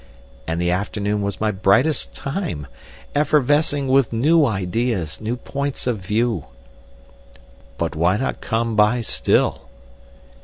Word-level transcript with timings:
And 0.47 0.59
the 0.59 0.71
afternoon 0.71 1.21
was 1.21 1.39
my 1.39 1.51
brightest 1.51 2.15
time!—effervescing 2.15 3.87
with 3.87 4.11
new 4.11 4.47
ideas—new 4.47 5.35
points 5.37 5.85
of 5.85 5.99
view." 5.99 6.45
"But 7.77 7.95
why 7.95 8.17
not 8.17 8.41
come 8.41 8.75
by 8.75 9.01
still?" 9.01 9.69